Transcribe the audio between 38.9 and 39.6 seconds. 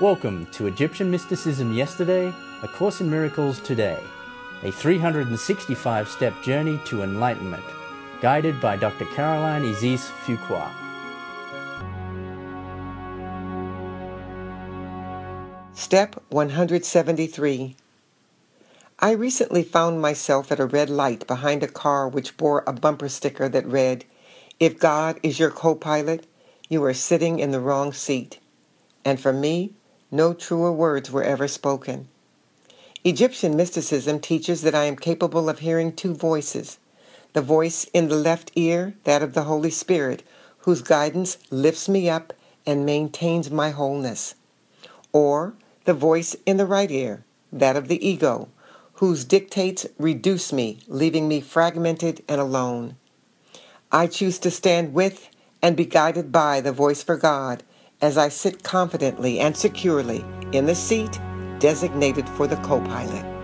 that of the